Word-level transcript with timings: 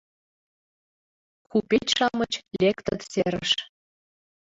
Купеч-шамыч 1.51 2.33
лектыт 2.61 3.01
серыш 3.11 3.51